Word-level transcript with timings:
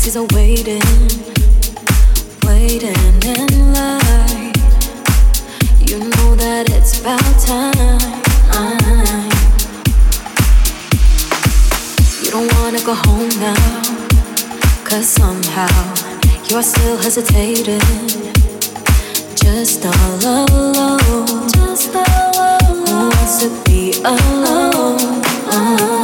taxis 0.00 0.16
are 0.16 0.26
waiting, 0.34 0.80
waiting 2.44 3.20
in 3.36 3.72
line. 3.74 4.52
You 5.78 5.98
know 5.98 6.34
that 6.36 6.70
it's 6.70 7.00
about 7.00 7.20
time. 7.38 8.00
You 12.22 12.30
don't 12.30 12.50
wanna 12.54 12.80
go 12.82 12.94
home 12.94 13.28
now, 13.40 13.82
cause 14.84 15.06
somehow 15.06 15.68
you're 16.48 16.62
still 16.62 16.96
hesitating. 16.96 17.80
Just 19.34 19.84
all 19.84 20.18
alone. 20.24 21.48
Just 21.52 21.94
all 21.94 22.32
alone. 22.36 22.86
Who 22.86 23.08
wants 23.10 23.42
to 23.42 23.48
be 23.66 23.92
alone? 24.02 25.99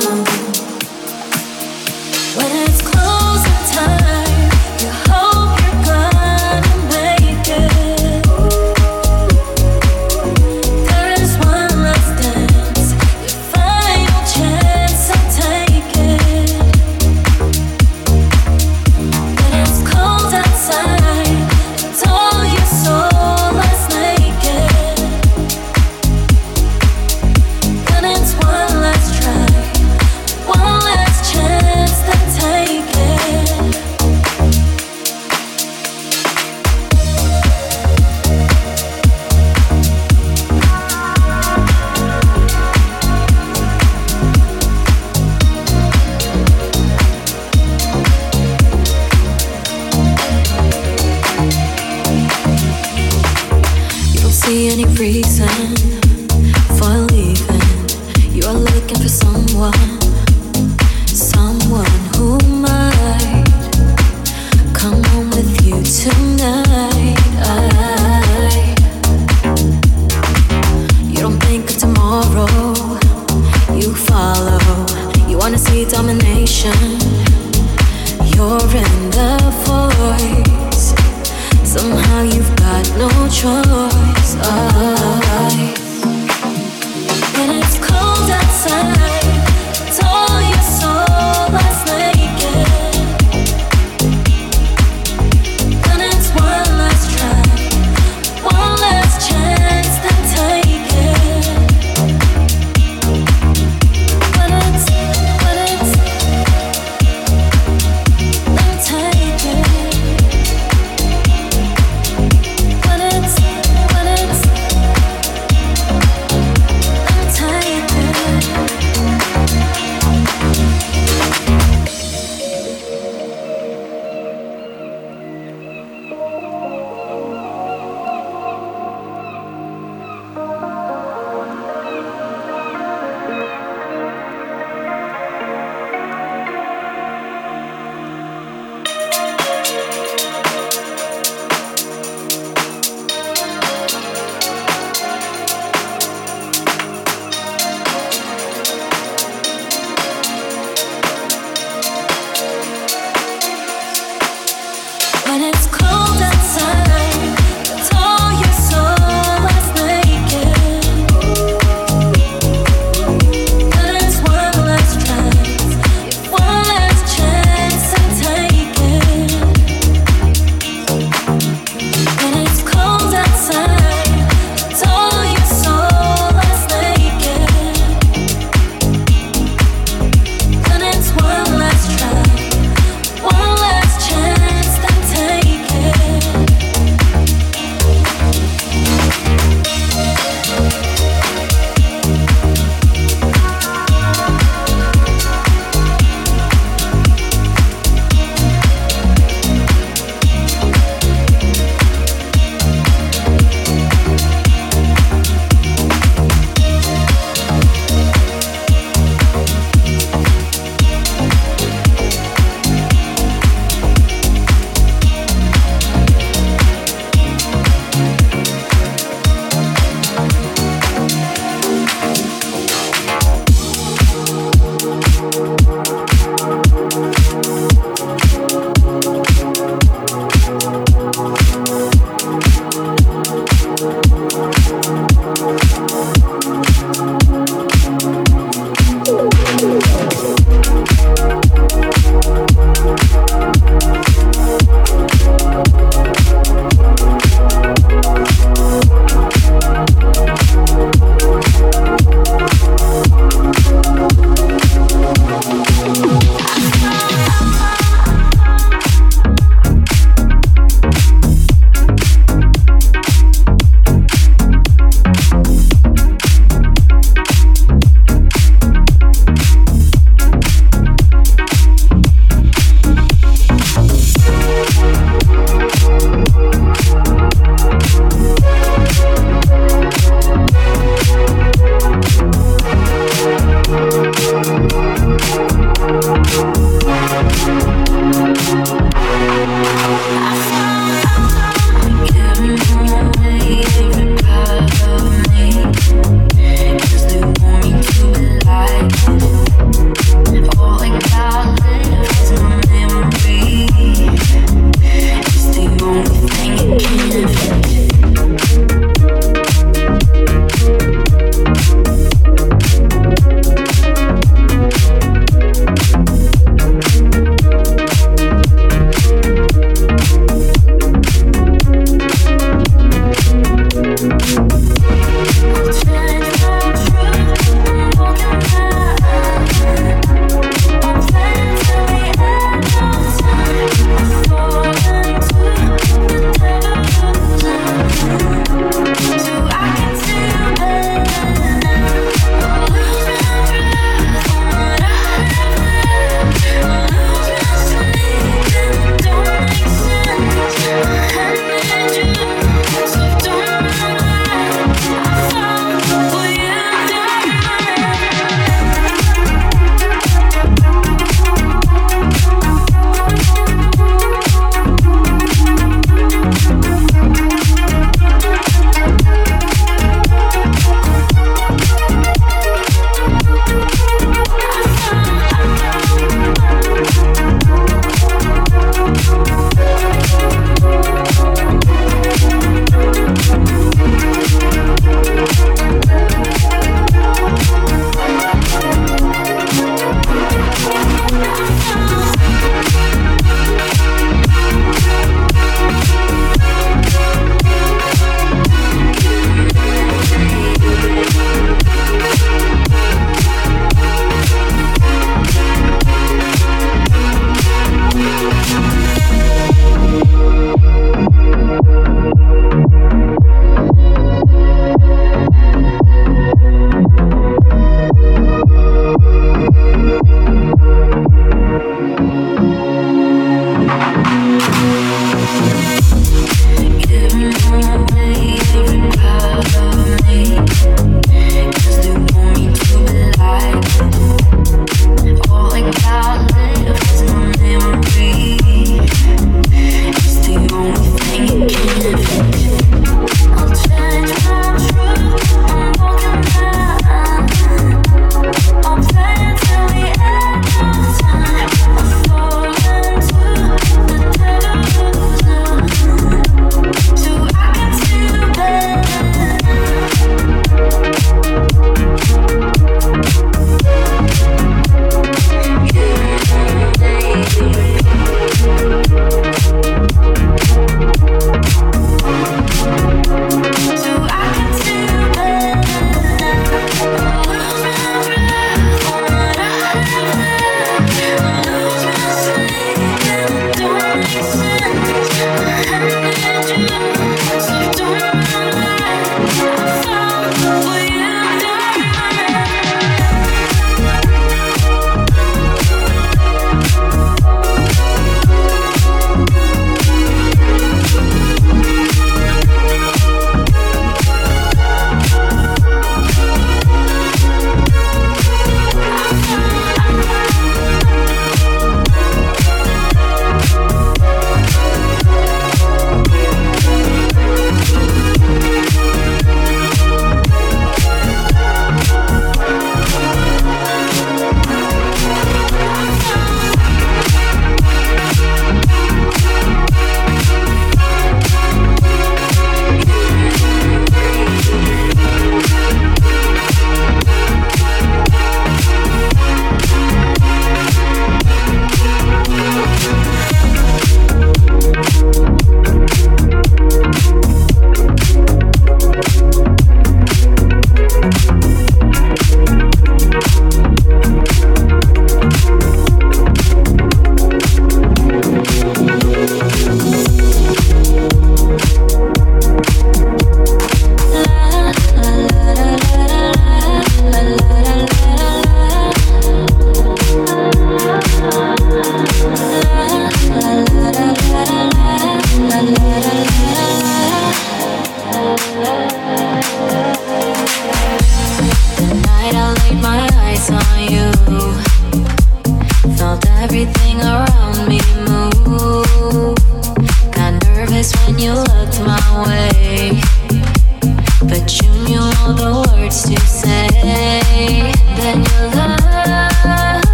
emotions 76.67 76.96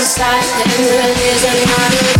inside, 0.00 0.42
the 0.64 0.82
is 1.28 1.44
another. 1.44 2.19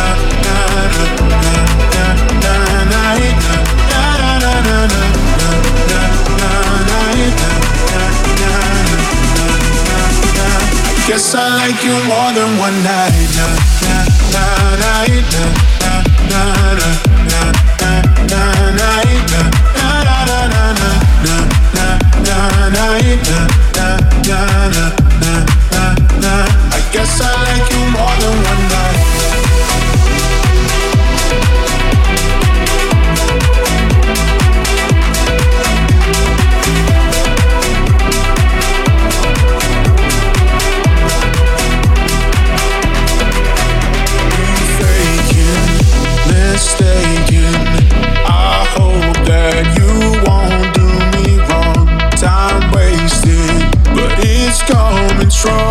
i 11.35 11.49
like 11.55 11.83
you 11.83 11.93
more 12.09 12.33
than 12.33 12.57
one 12.57 12.83
night. 12.83 13.11
Now. 13.37 13.80
strong. 55.41 55.70